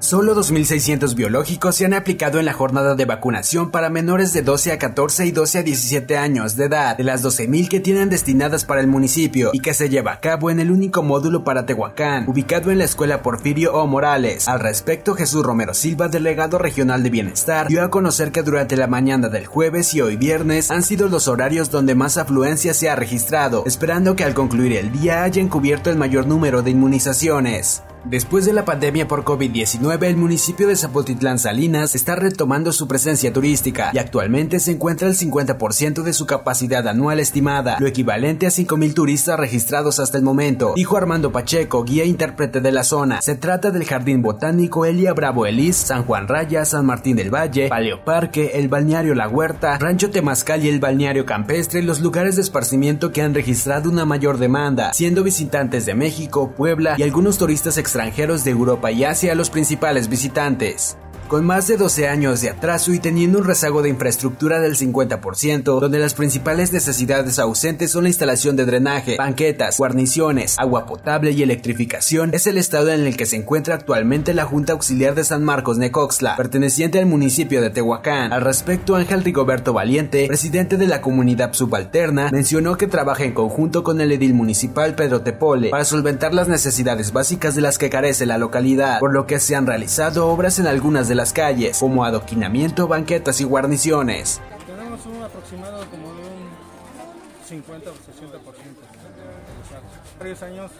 [0.00, 4.70] Solo 2.600 biológicos se han aplicado en la jornada de vacunación para menores de 12
[4.70, 8.64] a 14 y 12 a 17 años de edad, de las 12.000 que tienen destinadas
[8.64, 12.28] para el municipio y que se lleva a cabo en el único módulo para Tehuacán,
[12.28, 13.88] ubicado en la escuela Porfirio O.
[13.88, 14.46] Morales.
[14.46, 18.86] Al respecto, Jesús Romero Silva, delegado regional de Bienestar, dio a conocer que durante la
[18.86, 22.94] mañana del jueves y hoy viernes han sido los horarios donde más afluencia se ha
[22.94, 27.82] registrado, esperando que al concluir el día hayan cubierto el mayor número de inmunizaciones.
[28.04, 33.32] Después de la pandemia por COVID-19, el municipio de Zapotitlán Salinas está retomando su presencia
[33.32, 38.50] turística y actualmente se encuentra al 50% de su capacidad anual estimada, lo equivalente a
[38.50, 43.20] 5.000 turistas registrados hasta el momento, dijo Armando Pacheco, guía e intérprete de la zona.
[43.20, 47.68] Se trata del Jardín Botánico Elia Bravo Elis, San Juan Raya, San Martín del Valle,
[47.68, 52.42] Paleo Parque, el Balneario La Huerta, Rancho Temazcal y el Balneario Campestre, los lugares de
[52.42, 57.76] esparcimiento que han registrado una mayor demanda, siendo visitantes de México, Puebla y algunos turistas
[57.76, 57.87] extranjeros
[58.44, 60.96] de Europa y Asia los principales visitantes.
[61.28, 65.78] Con más de 12 años de atraso y teniendo un rezago de infraestructura del 50%,
[65.78, 71.42] donde las principales necesidades ausentes son la instalación de drenaje, banquetas, guarniciones, agua potable y
[71.42, 75.44] electrificación, es el estado en el que se encuentra actualmente la Junta Auxiliar de San
[75.44, 78.32] Marcos Necoxtla, perteneciente al municipio de Tehuacán.
[78.32, 83.84] Al respecto, Ángel Rigoberto Valiente, presidente de la comunidad subalterna, mencionó que trabaja en conjunto
[83.84, 88.24] con el edil municipal Pedro Tepole para solventar las necesidades básicas de las que carece
[88.24, 92.04] la localidad, por lo que se han realizado obras en algunas de las calles, como
[92.04, 94.40] adoquinamiento, banquetas y guarniciones.
[94.64, 96.48] Tenemos un aproximado como de un
[97.44, 98.38] 50 o 60% de
[100.18, 100.70] Varios años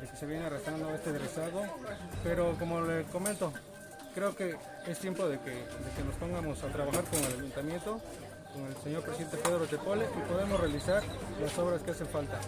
[0.00, 1.64] de que se viene arrastrando este rezago,
[2.22, 3.52] pero como le comento,
[4.14, 4.54] creo que
[4.86, 8.00] es tiempo de que, de que nos pongamos a trabajar con el ayuntamiento,
[8.52, 11.02] con el señor presidente Pedro Tepole y podemos realizar
[11.40, 12.40] las obras que hacen falta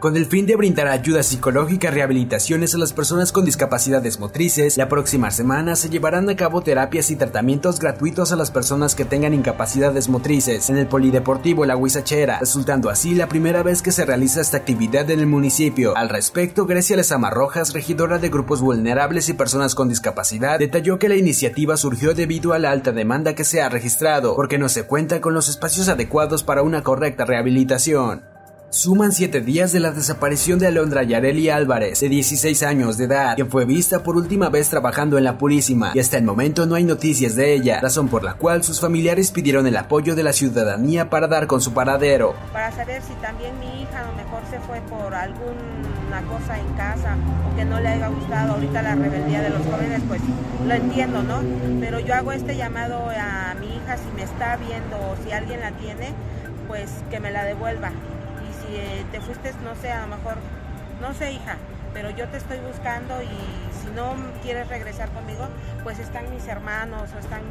[0.00, 4.76] con el fin de brindar ayuda psicológica y rehabilitaciones a las personas con discapacidades motrices,
[4.76, 9.04] la próxima semana se llevarán a cabo terapias y tratamientos gratuitos a las personas que
[9.04, 14.04] tengan incapacidades motrices en el Polideportivo La Huizachera, resultando así la primera vez que se
[14.04, 15.96] realiza esta actividad en el municipio.
[15.96, 21.08] Al respecto, Grecia Lezama Rojas, regidora de grupos vulnerables y personas con discapacidad, detalló que
[21.08, 24.84] la iniciativa surgió debido a la alta demanda que se ha registrado, porque no se
[24.84, 28.22] cuenta con los espacios adecuados para una correcta rehabilitación.
[28.70, 33.34] Suman siete días de la desaparición de Alondra Yareli Álvarez, de 16 años de edad,
[33.34, 36.74] quien fue vista por última vez trabajando en la Purísima, y hasta el momento no
[36.74, 40.34] hay noticias de ella, razón por la cual sus familiares pidieron el apoyo de la
[40.34, 42.34] ciudadanía para dar con su paradero.
[42.52, 46.68] Para saber si también mi hija a lo mejor se fue por alguna cosa en
[46.74, 47.16] casa
[47.50, 50.20] o que no le haya gustado ahorita la rebeldía de los jóvenes, pues
[50.66, 51.40] lo entiendo, ¿no?
[51.80, 55.60] Pero yo hago este llamado a mi hija si me está viendo o si alguien
[55.60, 56.12] la tiene,
[56.68, 57.92] pues que me la devuelva
[58.68, 60.36] si eh, te fuiste, no sé, a lo mejor,
[61.00, 61.56] no sé, hija,
[61.94, 63.67] pero yo te estoy buscando y
[63.98, 65.48] no quieres regresar conmigo,
[65.82, 67.42] pues están mis hermanos o están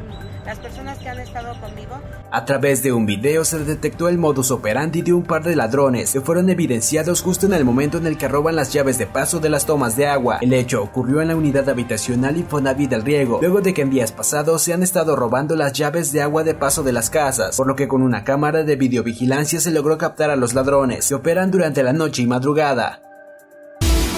[0.46, 2.00] las personas que han estado conmigo.
[2.30, 6.12] A través de un video se detectó el modus operandi de un par de ladrones
[6.12, 9.40] que fueron evidenciados justo en el momento en el que roban las llaves de paso
[9.40, 10.38] de las tomas de agua.
[10.40, 14.12] El hecho ocurrió en la unidad habitacional Infonavit del Riego, luego de que en días
[14.12, 17.66] pasados se han estado robando las llaves de agua de paso de las casas, por
[17.66, 21.50] lo que con una cámara de videovigilancia se logró captar a los ladrones, que operan
[21.50, 23.07] durante la noche y madrugada.